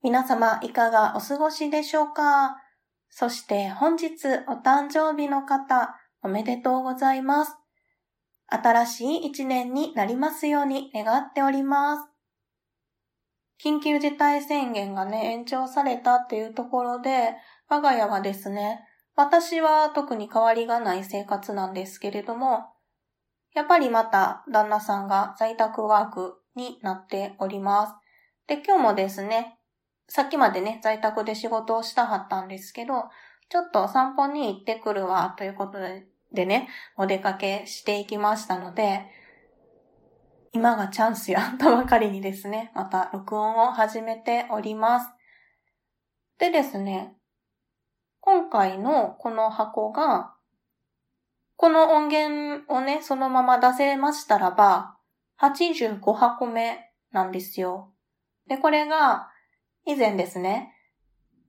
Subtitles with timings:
[0.00, 2.56] 皆様いかがお過ごしでしょうか？
[3.10, 7.56] そして本日お誕生日の方おめでとうございます。
[8.46, 12.02] 新しい一年になりますように願っております。
[13.60, 17.34] 緊急事態宣言がね、延長されたっていうところで、
[17.68, 18.78] 我が家はですね、
[19.16, 22.66] 私は特に変わりがない生活なんですけれども、
[23.52, 27.94] やっぱりまた旦那さんが在宅ワークになっております。
[28.46, 29.57] で、今日もですね、
[30.08, 33.04] さっきまでね、在宅で仕事をしたはったんですけど、
[33.50, 35.78] ちょっと散歩に行ってくるわ、ということ
[36.32, 39.06] でね、お出かけしていきましたので、
[40.52, 45.10] 今がチャンスや、とばかりにですね、また録音を始めております。
[46.38, 47.14] でですね、
[48.20, 50.34] 今回のこの箱が、
[51.56, 54.96] この音源をね、そのまま出せましたらば、
[55.40, 57.92] 85箱目なんですよ。
[58.46, 59.30] で、これが、
[59.88, 60.74] 以前ですね、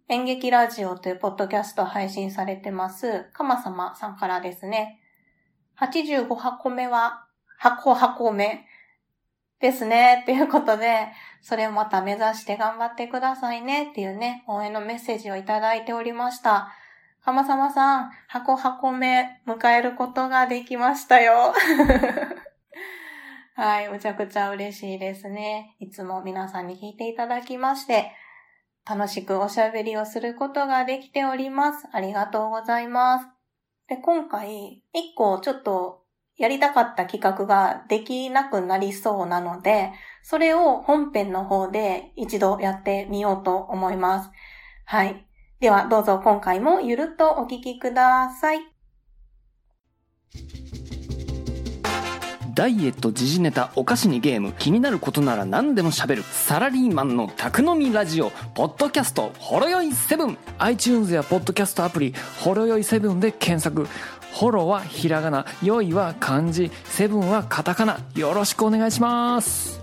[0.07, 5.01] 演劇ラジオというポッドキャスト配信されてます、かまさまさんからですね、
[5.77, 8.65] 85箱目は、箱箱目
[9.59, 11.09] ですね、っていうことで、
[11.41, 16.71] それをまた目指して頑張ってくださいねっていうね、応援のメッセージをいただいておりました。
[17.25, 21.53] かまさまさん、箱箱目迎えることができましたよ。
[23.55, 25.75] はい、むちゃくちゃ嬉しいですね。
[25.81, 28.13] いつも皆さんに聞いていただきまして、
[28.89, 31.87] 楽しくおしゃべりをすることができております。
[31.91, 33.27] ありがとうございます。
[33.87, 36.05] で、今回、一個ちょっと
[36.37, 39.91] やりたかった企画ができなくなりそうなので、
[40.23, 44.31] それを本編の方で一度やってみようと思います。
[44.85, 45.27] はい。
[45.59, 48.59] では、どうぞ今回もゆるっとお聞きください。
[52.59, 63.87] ダイエット時事ネタお菓子にゲーム気になることなら何でも喋るサラリーマンの宅飲みラジオポッドキャストほろよい7 iTunes やポッドキャストアプリほろよい7で検索。
[64.33, 66.69] ホロはひらがなよいは漢字。
[66.83, 67.97] セブンはカタカナ。
[68.15, 69.79] よろしくお願いします。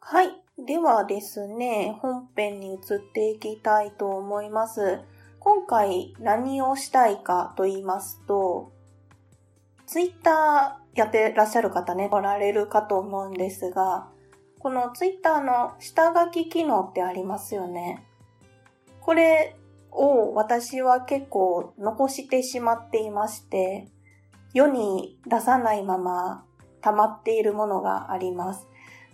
[0.00, 0.28] はい。
[0.66, 2.80] ではですね本編に移っ
[3.14, 5.00] ていきたいと思います。
[5.38, 8.75] 今回何をしたいかと言いますと
[9.86, 14.08] ツイッターやってらっしゃる方ね、おられるかと思うんですが、
[14.58, 18.04] このツイッターの下書き機能ってありますよね。
[19.00, 19.56] これ
[19.92, 23.88] を私は結構残してしまっていまして、
[24.52, 26.44] 世に出さないまま
[26.80, 28.66] 溜まっているものがあります。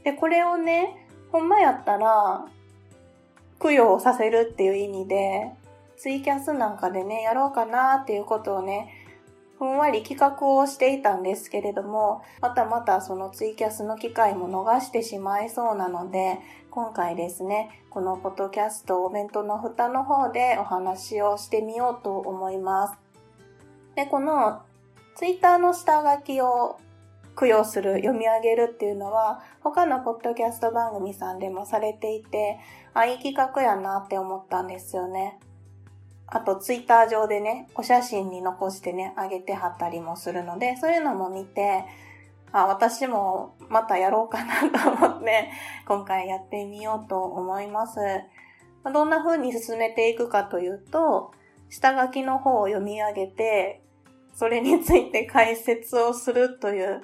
[0.05, 2.47] で、これをね、ほんまやったら、
[3.61, 5.53] 供養させるっていう意味で、
[5.97, 9.02] ツイキャスなんかでね、やろうかなっていうことをね、
[9.63, 16.41] ふんわり企画をしていたんですけれども、またまたそのツイキャスの機会も逃してしまいそうなので、
[16.73, 22.99] 今回ですね、このポッドキャストお弁当の蓋の方でお話をしてみようと思います。
[23.95, 24.63] で、この
[25.15, 26.81] ツイッターの下書きを
[27.39, 32.59] 供養する、読み上げるっていうのは、他のポッドキャスト番組さんでもされていて、
[32.95, 35.39] あ、いい企画やなって思ったんですよね。
[36.35, 41.85] あとツイッター上でね、お写真に残してね、あげてはったりもするので、そういうのも見て、
[42.53, 45.51] あ、私もまたやろうかなと思って、
[45.87, 48.01] 今回やってみようと思います。
[48.91, 51.33] どんな風に進めていくかというと、
[51.69, 53.83] 下書きの方を読み上げて、
[54.33, 57.03] それについて解説をするという、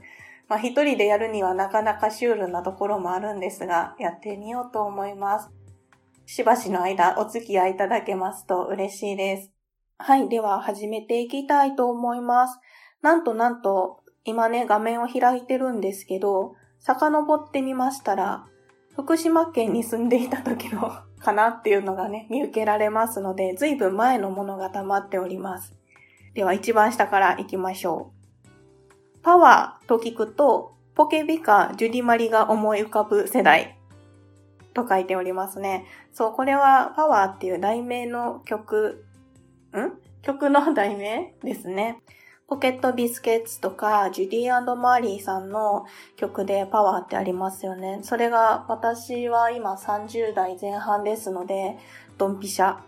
[0.48, 5.57] まあ一人でやるにはなかなかシュールなところもあるんですが、やってみようと思います。
[6.30, 9.50] しばしの間お付き合いいただけますと嬉しいです。
[9.96, 10.28] はい。
[10.28, 12.58] では始めていきたいと思います。
[13.00, 18.44] なんとなんと、今ね、画面を開いてるんですけど、遡ってみましたら、
[18.94, 25.74] 福島県に住んでいた時の かなっていうのがね、見受けられますので、ずいぶん前のものが溜まっております。
[26.34, 28.12] では一番下から行きましょ
[28.44, 29.22] う。
[29.22, 33.77] パワーと聞くと、ポケビカ・ジュディマリが思い浮かぶ世代。
[34.74, 35.86] と書いておりますね。
[36.12, 39.04] そう、これはパワーっていう題名の曲、
[39.72, 39.92] ん？
[40.22, 42.02] 曲の題名ですね。
[42.48, 45.84] ポケットビスケッツとか、ジュディマーリーさんの
[46.16, 48.00] 曲でパワーってありますよね。
[48.02, 51.76] それが私は今30代前半ですので、
[52.16, 52.78] ドンピシャ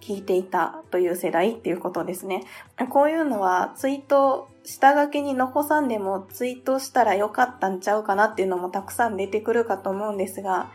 [0.00, 2.44] 聞いていたという世代っていうことですね。
[2.88, 10.70] こういうのはツイート、下書きに残さんでもツイートしたらよかったんちゃうかなっていうのもたくさん出てくるかと思うんですが、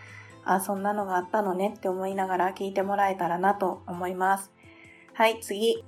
[0.54, 4.52] あ、そんなのがあったのねって思いながら聞いてもらえたらなと思います。
[5.14, 5.84] はい、次。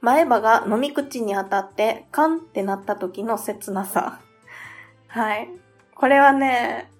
[0.00, 4.20] 前歯が飲み口に当たってカンってなった時の切なさ。
[5.08, 5.48] はい。
[5.94, 6.90] これはね、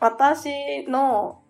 [0.00, 1.40] 私の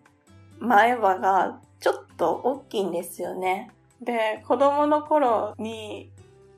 [0.59, 3.71] 前歯がちょっと大きいんですよね。
[4.01, 6.11] で、子供の頃に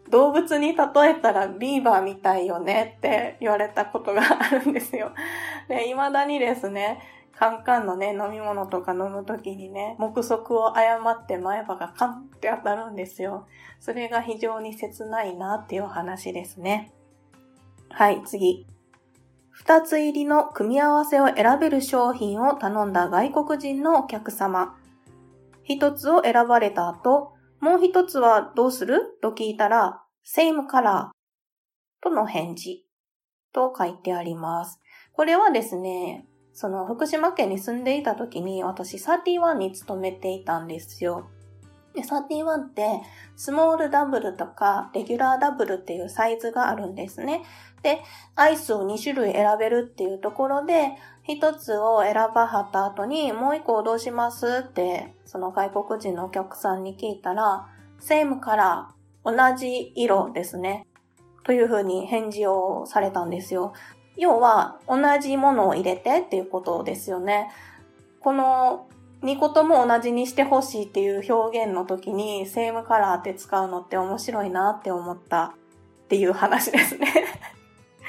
[0.10, 5.12] 動物に例えたらビーバーみたいよねって言われたことがあるんですよ。
[5.68, 7.00] で、未だにですね、
[7.38, 13.46] カンカンのね、飲み物とか飲むときにね、目測を誤って前歯がカンって当たるんですよ。
[13.80, 16.94] それが非常に切ないなっていう話ですね。
[17.90, 18.66] はい、次。
[19.52, 24.76] 二つ入りの組み合わせを選べる商品を頼んだ外国人のお客様。
[25.64, 29.18] 一つを選ばれた後、もう一つはどうする？
[29.22, 31.10] と聞いたら、same color
[32.02, 32.86] との返事
[33.52, 34.80] と書いてあります。
[35.14, 41.28] これはですね、その福島県に住んでいた時に私31に勤めていたんですよ。
[41.94, 43.02] で、31って、
[43.36, 47.44] スモールダブルとか、レギュラーダブルっていうサイズがあるんですね。
[47.84, 48.02] で、
[48.36, 50.92] アイスを2種類選べるっていうところで、
[51.24, 57.68] 一つを選ばはった後に、もう一個どうしますって、その外国人のお客さんに聞いたら、
[58.00, 60.88] セームカラー、同じ色ですね。
[61.44, 63.74] というふうに返事をされたんですよ。
[64.18, 67.52] 要は、同じものを入れてっていうことですよね。
[68.22, 68.88] この
[69.22, 75.56] 2個とも同じにしてほしいっていう表現の時に、セームカラーって使うのって面白いなって思った
[76.06, 77.08] っていう話ですね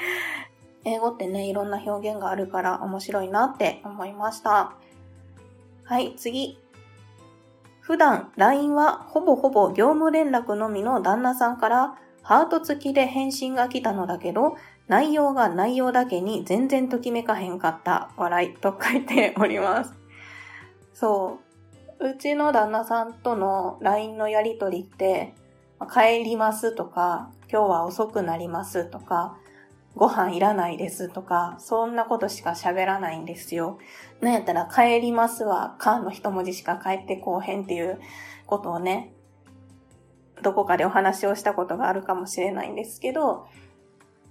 [0.85, 4.73] 英語ってね、いろんな表現があるから面白いなって思いました。
[5.83, 6.59] はい、次。
[7.81, 14.57] 普段 LINE はほぼほぼ業務連絡のみの旦那さんからハート付きで返信が来たのだけど、
[14.87, 19.93] 内容が内容だけに全然ときめかへんかった笑いと書いております。
[20.93, 21.39] そ
[21.99, 22.09] う。
[22.09, 25.33] うちの旦那さんとの LINE のやりとりって、
[25.91, 29.37] 帰りますとか、今日は遅くなりますとか、
[29.95, 33.79] ご飯いらないですとか、そんなことしか喋らないんですよ。
[34.21, 37.99] なんやったら帰りますは、かの一文字しか帰ってこうへんっていう
[38.45, 39.13] ことをね、
[40.43, 43.47] どこかでお話をしたことがあるかもしれないんですけど、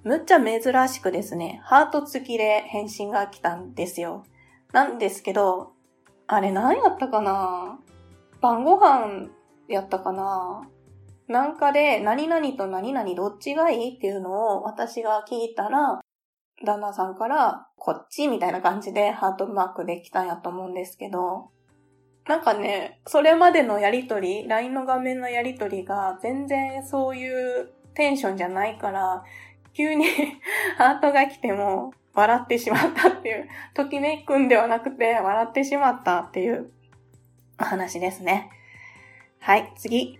[0.06, 4.25] むっちゃ珍しくですね、ハート付きで返信が来たんですよ。
[4.73, 5.73] なんですけど、
[6.29, 7.81] あれ何やったかな？
[8.41, 9.31] 晩ご飯
[9.67, 10.62] やったかな？
[11.26, 15.99] なんかで、何々と何々どっちがいいっていうのを私が聞いたら、
[16.64, 21.50] 旦那さんから、こっちみたいな感じでハートマークできたんやと思うんですけど、
[22.29, 29.25] なんかね、それまでのやりとり、LINE の画面のやりとりが全然そういうテンションじゃないから、
[29.76, 30.06] 急に
[30.78, 36.70] ハートが来ても笑ってしまったっていう、ときめくんではなくて笑ってしまったっていう
[37.61, 38.50] お話ですね。
[39.38, 40.19] はい、次。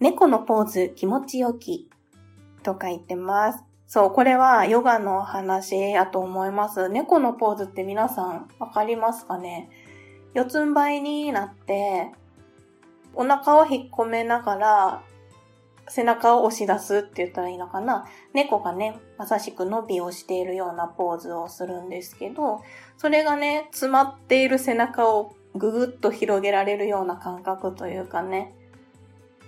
[0.00, 1.88] 猫のポーズ気持ちよき
[2.62, 3.64] と書いてます。
[3.86, 6.90] そう、これはヨガの話やと思います。
[6.90, 9.70] 猫のポーズって皆さんわかりますかね？
[10.34, 12.12] 四つん這いになって、
[13.14, 15.02] お腹を引っ込めながら、
[15.88, 18.06] 背中を押し出すって言ったらいいのかな？
[18.32, 22.62] 猫がね、まさしく伸びをしているようなポーズをするんですけど、
[22.96, 28.54] それがね、詰まっている背中をぐぐっと広げられるような感覚というかね、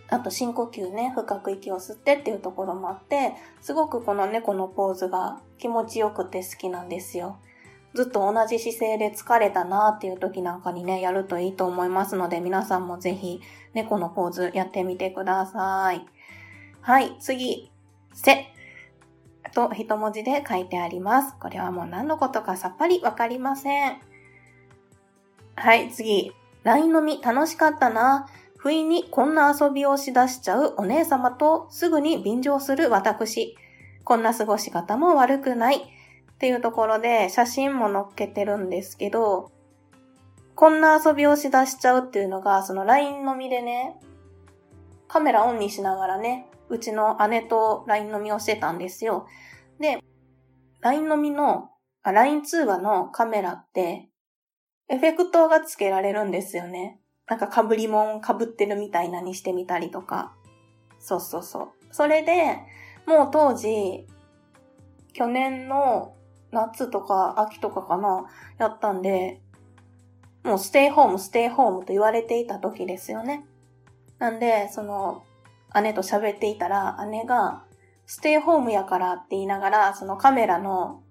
[0.08, 7.38] あと深呼吸ね、深く息を吸ってっていうところもあって、すごくこの猫のポーズが気持ちよくて好きなんですよ。
[7.94, 13.40] ずっと同じ姿勢で疲れたなっていう時なんかにね、やるといいと思いますので、皆さんもぜひ
[13.72, 16.06] 猫のポーズやってみてください。
[16.86, 17.68] はい、次、
[18.14, 18.46] せ。
[19.52, 21.34] と一文字で書いてあります。
[21.40, 23.96] これはもう何のことかさっぱりわかりません。
[25.56, 26.30] はい、次。
[26.62, 28.28] LINE 飲み楽しかったな。
[28.56, 33.56] 不意にこんな遊びをしだしちゃうお姉様とすぐに便乗する私。
[34.04, 35.78] こんな過ごし方も悪くない。
[35.78, 35.82] っ
[36.38, 39.50] ていうところで写真も載っけてるんですけど、
[40.54, 43.98] こんな遊びをしだしちゃうっていうのが、その LINE 飲みでね、
[45.08, 49.26] カメラオンにしながらね、うちの姉と LINE 飲みをしてたんですよ。
[49.78, 50.02] で、
[50.80, 51.70] LINE 飲みの、
[52.02, 54.08] LINE 通話のカメラって、
[54.88, 57.00] エフェクトがつけられるんですよね。
[57.26, 60.34] なんか被り物被ってるみたいなにしてみたりとか。
[61.00, 61.68] そうそうそう。
[61.90, 62.60] それで、
[63.06, 64.06] もう当時、
[65.12, 66.14] 去年の
[66.52, 68.26] 夏とか秋とかかな、
[68.58, 69.40] やったんで、
[70.44, 73.44] もうステイホーム、ステイホームと言われていた時ですよね。
[74.18, 75.24] なんで、その、
[75.74, 77.62] 姉と喋っていたら、姉が、
[78.06, 81.02] ステイホームやからって言いながら、そのカメラの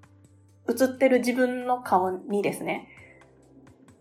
[0.69, 2.87] 映ってる自分の顔にですね、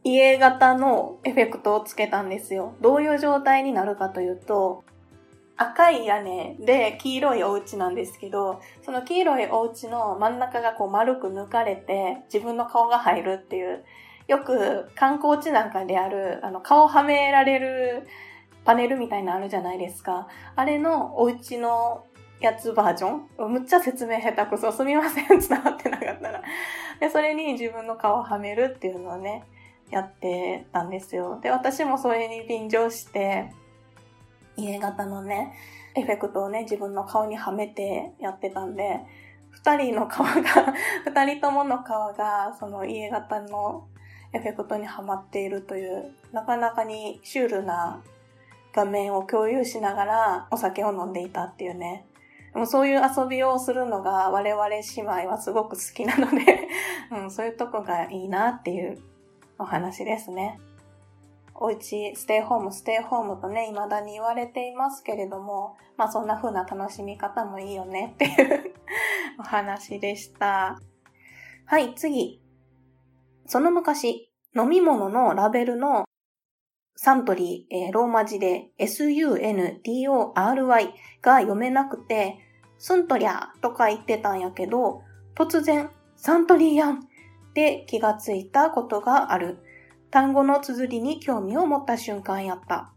[0.05, 2.75] 家型のエフェクトをつけたんですよ。
[2.81, 4.85] どういう状態になるかというと、
[5.57, 13.85] 赤い屋根で黄色いお家なんですけど、その黄色いお家の真ん中がこう丸く抜かれて自分の顔が入るっていう、
[14.27, 18.07] よく観光地なんかである、あの顔はめられる
[18.65, 20.29] パネルみたいなのあるじゃないですか。
[20.57, 22.05] あれのお家の
[22.41, 23.09] やつバージョ
[23.45, 23.51] ン？
[23.51, 24.73] むっちゃ説明下手くそ。
[24.73, 25.29] すみません。
[25.41, 26.43] 伝わってなかったら。
[27.01, 29.45] で、それに自分の顔をはめるっていうのをね、
[29.91, 31.39] やってたんですよ。
[31.43, 33.53] で、私もそれに便乗して、
[34.57, 35.53] 家型のね、
[35.95, 39.01] エフェクトをね、自分の顔にはめてやってたんで、
[39.51, 40.33] 二人の顔が
[41.07, 43.87] 二人ともの顔が、その家型の
[44.33, 48.03] エフェクトにはまっているという、なかなかにシュールな
[48.75, 52.07] 画面を共有しながらお酒を飲んでいたっていうね。
[52.55, 56.69] もそういう遊びをするのが我々姉妹はすごく好きなので
[57.11, 58.99] うん、そういうとこがいいなっていう
[59.59, 60.61] お話ですね。
[61.57, 68.75] おうち、ステイホーム、ステイホームとね、未だに言われていますけれども、まあそんな風な楽しみ方もいいよねっていう
[69.39, 70.81] お話でした。
[71.67, 72.43] はい、次。
[73.47, 76.05] その昔、飲み物のラベルの
[76.97, 82.39] サントリー、えー、ローマ字で suntory が読めなくて、
[82.79, 85.03] スントリャーとか言ってたんやけど、
[85.35, 87.07] 突然、サントリーやん
[87.55, 89.59] で気がついたことがある。
[90.11, 92.93] 単語の綴りに興味を持った瞬間やった。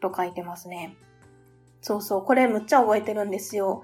[0.00, 0.96] と書いてますね。
[1.80, 3.82] そうそう、これむっちゃ覚えてるんですよ。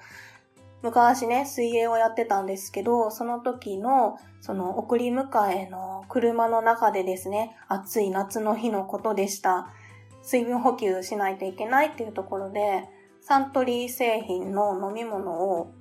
[0.83, 9.69] 昔ね、水泳をやってたんですけど、その時の、その送り迎えの車の中でですね、暑い夏の日のことでした。
[10.23, 12.89] 水分補給しないといけないっていうところで、
[13.21, 15.73] サントリー製品の飲み物を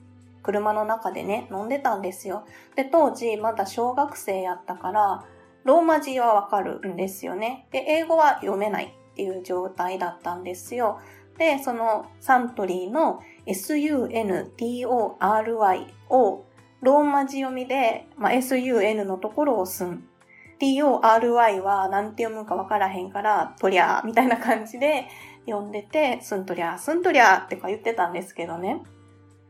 [0.44, 2.46] 車の中でね、飲んでたんですよ。
[2.76, 5.26] で、当時まだ小学生やったから、
[5.64, 7.68] ローマ字はわかるんですよね。
[7.72, 11.00] で、英語は読めないっていう状態だったんですよ。
[11.38, 14.88] で、そのサントリーの suntory
[16.10, 16.46] を
[16.82, 20.08] ローマ字読みで、まあ、sun のところをすん。
[20.60, 25.08] tory は何て読むかわからへんから、とりゃーみたいな感じで
[25.48, 28.82] 読んでて、すんとりゃー、すんとりゃーってか言ってたんですけどね。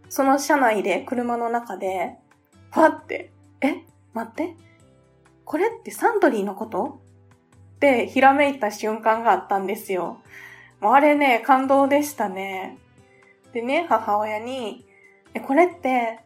[0.09, 2.15] その車内で、車の中で、
[2.71, 3.31] ファって、
[3.61, 3.83] え
[4.13, 4.55] 待って。
[5.43, 7.01] これってサントリーのこと？
[7.75, 10.21] ってひらめいた瞬間があったんですよ。
[10.81, 12.77] あれね、感動でしたね。
[13.53, 14.85] でね、母親に、
[15.33, 16.19] え、これって、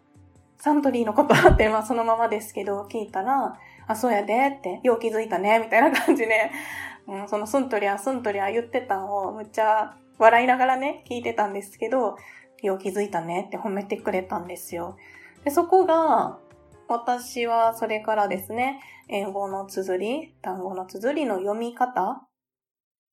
[0.57, 1.33] サントリーのこと？
[1.33, 6.51] って、まあそのままですけど、聞いたら、あ、そうやでって、よう気づいたね、みたいな感じで、
[7.07, 12.17] うん、そのスントリア、スントリア言ってたんを、むっちゃ笑いながらね、聞いてたんですけど、
[12.61, 14.97] よう気づいたねって褒めてくれたんですよ。
[15.43, 16.39] で、そこが、
[16.87, 22.27] 私はそれからですね、英語の綴り、単語の綴りの読み方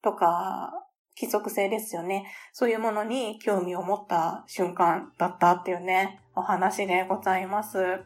[0.02, 0.86] とか、
[1.18, 2.26] 規則性ですよね。
[2.52, 8.02] そういうものに興味を持った瞬間だったっていうね、お話でございます。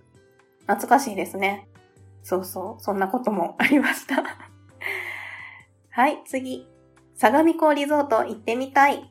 [0.67, 1.69] 懐かしいですね。
[2.23, 4.17] そうそう、そんなこともありました。
[5.91, 6.67] はい、次。
[7.15, 9.11] 相模湖リゾート行ってみたい。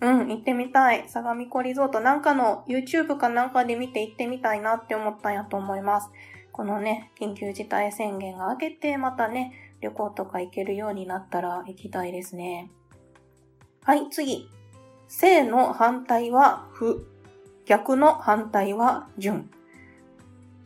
[0.00, 1.08] うん、行ってみたい。
[1.08, 6.10] 相模湖リゾートなんかの YouTube かなんかで見て行ってみたいなって思ったんやと思います。
[6.52, 12.70] このね、緊急事態宣言が明けて、またね、旅行とか行けるようになったら行きたいですね。
[13.82, 14.46] はい、次。
[15.08, 17.06] 正の反対は不。
[17.64, 19.50] 逆の反対は順。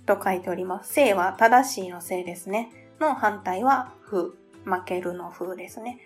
[0.05, 0.93] と書いております。
[0.93, 2.71] 正は正しいの正ですね。
[2.99, 4.37] の反対は不。
[4.65, 6.01] 負けるの不ですね。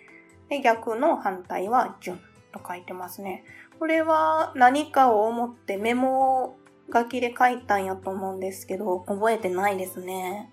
[0.49, 2.19] で、逆の反対は順
[2.51, 3.43] と書いてますね。
[3.79, 6.57] これは何かを思ってメモ
[6.93, 10.51] 書きで書いたんやと思うんですけど、覚えてないですね。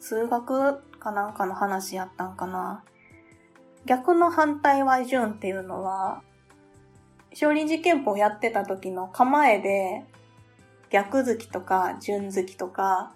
[0.00, 2.82] 数学かなんかの話やったんかな。
[3.86, 6.22] 逆の反対は順っていうのは、
[7.34, 10.04] 少林寺拳法やってた時の構えで、
[10.90, 13.14] 逆突きとか順突きとか、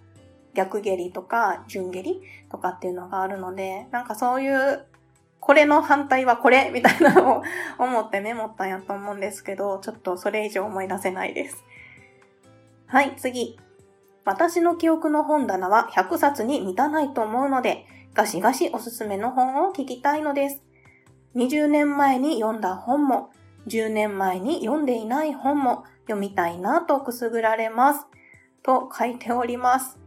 [0.54, 4.84] 逆蹴りとか順蹴りとかっていうのがあるので、なんかそういう、
[5.38, 7.42] これの反対はこれみたいなのを
[7.78, 11.64] 思ってメモったんやと思うんですけど、ちょっとそれ以上思い出せないです。
[12.86, 13.58] はい、次。
[14.24, 20.62] 私の記憶の本棚は100冊に満たないと思うので、ガシガシおすすめの本を聞きたいのです。
[21.34, 23.28] 20年前に読んだ本も、
[23.66, 28.06] 10年前に読んでいない本も読みたいなとくすぐられます。
[28.62, 29.98] と書いております。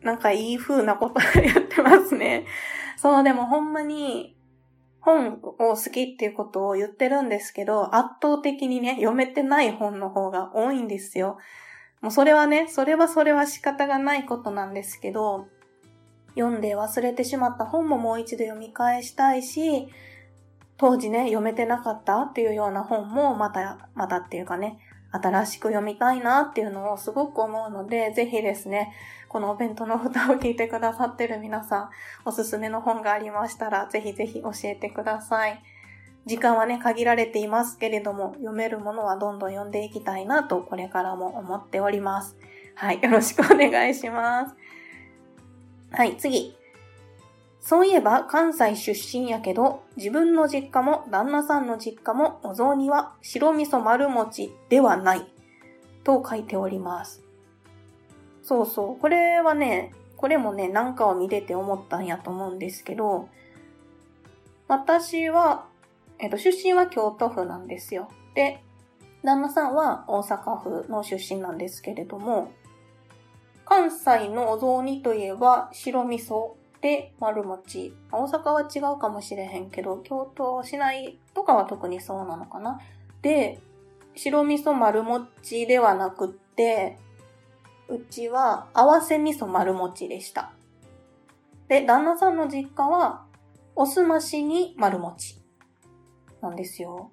[0.00, 2.46] なんかいい風なこと言ってますね。
[2.96, 4.34] そう、でもほんまに
[5.00, 11.36] 本を好きっていうことを言ってるんですけど、圧倒的にね、読めてない本の方が多いんですよ。
[12.00, 15.48] もうそれはね、それはそれは仕方がないことなんですけど、
[16.36, 19.88] 読んで忘れてしまった本ももう一度読み返したいし、
[20.76, 24.78] 当時ね、読めてなかったっていうような本もまた、またっていうかね、
[25.12, 28.92] 新しく読みたいなっていうのをすごく思うので、ぜひですね、
[29.28, 31.90] このお弁当の蓋を聞いてくださってる皆さん、
[32.24, 35.62] おすすめの本がありましたら、ぜひぜひ教えてください。
[36.26, 42.36] 時間はね、限られていますけれども、読めるものはどんどん読んでいきたいなと、これからも思っております。
[42.74, 44.54] はい、よろしくお願いします。
[45.92, 46.56] はい、次。
[47.60, 55.30] そういえば関西出身やけど、自分の実家も旦那さんの実家もお雑煮は白味噌丸餅ではない。
[56.04, 57.22] と書いております。
[58.42, 58.98] そうそう。
[58.98, 63.28] これはね、これもね、なんかを見てて思ったんやと思うんですけど、
[64.68, 65.66] 私は、
[66.18, 68.08] えっと、出身は京都府なんですよ。
[68.34, 68.62] で、
[69.22, 72.50] 旦那さんは大阪府の出身なんですけれども、
[73.70, 77.94] 関西のお雑煮といえば白味噌で、丸餅。
[78.10, 82.80] 大阪は違うかもしれへんけど、京都市内とかは特にそうなのかな。
[83.22, 83.60] で、
[84.16, 86.98] 白味噌丸餅ではなくって、
[87.88, 90.50] うちは合わせ味噌丸餅でした。
[91.68, 93.22] で、旦那さんの実家は、
[93.76, 95.40] おすましに丸餅。
[96.42, 97.12] なんですよ。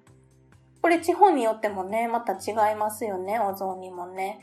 [0.82, 4.40] これ地方によってもね、また違いますよね、お雑煮もね。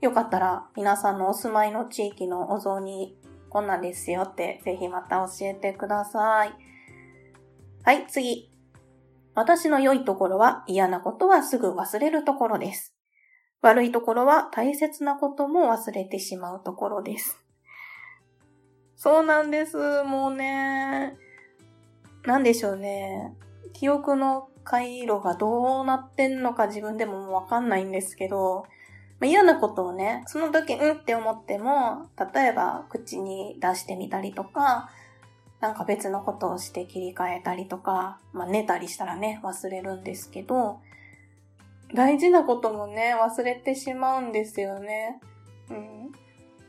[0.00, 3.16] よかったら皆さんのお住まいの地域のお雑煮
[3.48, 6.52] こんなんですよって、ぜひまた教えてください。
[7.84, 8.50] はい、次。
[9.34, 12.94] 私の良いところは嫌なことはすぐ忘れるところです。
[13.62, 17.38] 悪いところは大切なことも忘れてしまうところです。
[18.96, 20.02] そうなんです。
[20.04, 21.16] もうね。
[22.24, 23.34] なんでしょうね。
[23.72, 28.64] 記憶の回路がどうなってんのか自分でもわかんないんですけど、
[29.18, 34.90] まあ、嫌なことをね、その時うんって思っても、例えば口に出してみたりとか、
[35.60, 40.80] なんか別のことをして切り替えたりとか、まあ寝たりしたらね、忘れるんですけど、
[41.94, 45.20] 大事なこともね、忘れてしまうんですよね。
[45.70, 46.12] うん。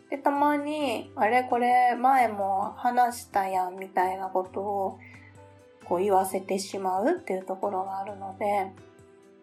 [0.09, 4.99] で、たまに、あれこれ前も話したやんみたいなことを、
[5.83, 8.71] こう言わせてしまうっていうところがあるので、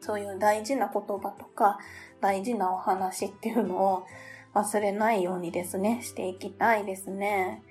[0.01, 1.79] そういう大事な言葉とか、
[2.25, 4.07] 大事なお話っていうのを
[4.55, 7.63] 忘れないようにですね、していきたいですね。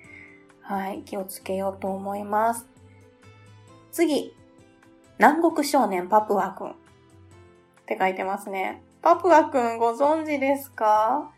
[0.60, 2.68] はい、気をつけようと思います。
[3.90, 4.32] 次、
[5.18, 6.72] 南国少年パプアくんっ
[7.84, 8.80] て書いてますね。
[9.02, 11.32] パプアくんご存知ですか？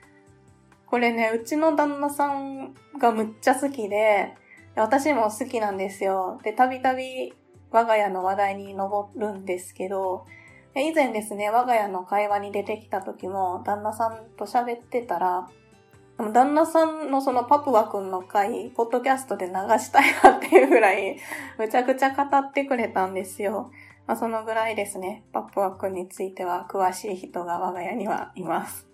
[0.84, 4.34] これね、うちの旦那さんがむっちゃ好きで、
[4.74, 6.38] 私も好きなんですよ。
[6.44, 7.32] で、たびたび
[7.70, 10.26] 我が家の話題に上るんですけど、
[10.82, 15.48] 以前ですね、我が家の会話に出てきた時も、旦那さんと喋ってたら、
[16.18, 21.18] 旦那さんのそのパプワくんの回、ポッドキャストで流したいなっていうぐらい、
[21.58, 23.70] むちゃくちゃ語ってくれたんですよ。
[24.06, 28.86] まあ、そのぐらいですね、パプワくんについては詳しい人が我が家にはいます。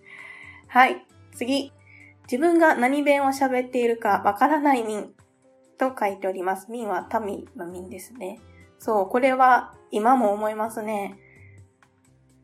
[0.67, 1.71] はい、次。
[2.23, 5.13] 自分が何弁を喋っているかわからない民
[5.77, 6.71] と書いております。
[6.71, 8.39] 民は民の民ですね。
[8.79, 11.17] そう、これは今も思いますね。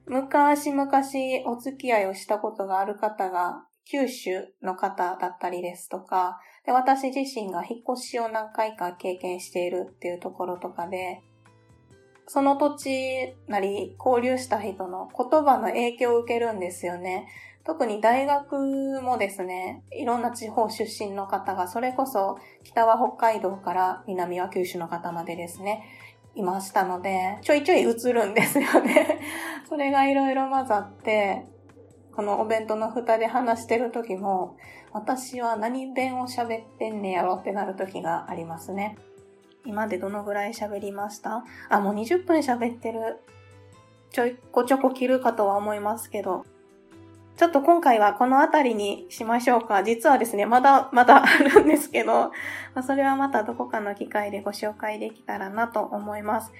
[0.09, 0.91] 昔々
[1.45, 11.21] お付き合いをしたことがある方が九州の方だったりですとか、で私自身が引っ越しを何回か経験しているっていうところとかで、
[12.25, 17.27] その土地なり交流した人の言葉の影響を受けるんですよね。
[17.63, 25.83] 特に大学もですね、いろんな地方出身の方が、それこそ北は北海道から南は九州の方までですね、
[26.35, 29.19] いましたので、ちょいちょい映るんですよね。
[29.67, 31.45] それがいろいろ混ざって、
[32.15, 34.57] このお弁当の蓋で話してる時も、
[34.91, 38.97] 私は何弁を喋ってんねやろってなる時がありますね。
[39.65, 41.43] 今でどのぐらい喋りました？
[41.69, 43.19] あ、もう20分喋ってる。
[44.11, 46.45] ちょいこちょこ切るかとは思いますけど、
[47.39, 49.81] ちょっと今回はこの辺りにしましょうか。
[49.81, 52.31] 実はですね、まだ、まだ あるんですけど、ま
[52.75, 56.51] あ、それはまたどこかの機会でご紹介できたらなと思います。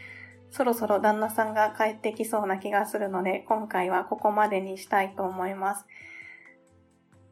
[0.51, 5.85] そろそろ旦那さんが帰ってきそうな気がするので、今回はここまでにしたいと思います。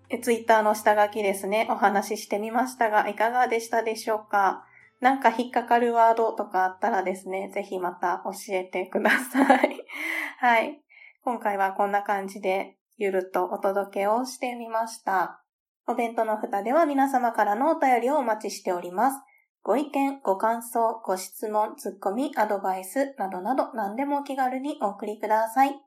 [0.09, 4.65] え、ツイッターの下書きですね、お話ししてみましたが、いかがでしたでしょうか？
[4.99, 9.85] なんか引っかかるワードとかあったらですね、ぜひまた教えてください。
[10.39, 10.81] はい。
[11.23, 15.43] 今回はこんな感じでゆるっとお届けをしてみました。
[15.85, 19.21] お弁当の蓋では皆様からのお便りをお待ちしております。
[19.61, 25.79] ご意見、ご感想、ご質問、ツッコミ、アドバイスなどなど何でもお気軽にお送りください。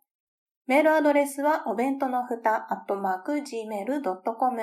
[0.67, 4.63] メールアドレスはお弁当のふた、アットマーク、gmail.com。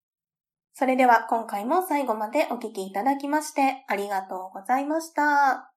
[0.74, 5.71] それでは今回も最後までお聴きいただきましてありがとうございました。